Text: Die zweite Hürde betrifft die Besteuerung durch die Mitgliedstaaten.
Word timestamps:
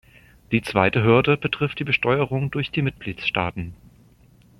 Die 0.51 0.63
zweite 0.63 1.03
Hürde 1.03 1.37
betrifft 1.37 1.77
die 1.77 1.83
Besteuerung 1.83 2.49
durch 2.49 2.71
die 2.71 2.81
Mitgliedstaaten. 2.81 3.75